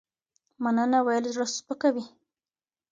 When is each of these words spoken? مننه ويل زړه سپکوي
مننه 0.63 0.99
ويل 1.05 1.25
زړه 1.33 1.45
سپکوي 1.55 2.05